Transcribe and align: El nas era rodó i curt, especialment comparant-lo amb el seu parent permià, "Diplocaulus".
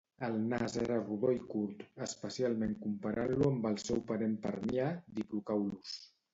El 0.27 0.35
nas 0.51 0.77
era 0.83 0.95
rodó 1.01 1.33
i 1.35 1.41
curt, 1.51 1.83
especialment 2.07 2.75
comparant-lo 2.87 3.53
amb 3.53 3.71
el 3.73 3.79
seu 3.87 4.03
parent 4.11 4.37
permià, 4.49 4.91
"Diplocaulus". 5.23 5.97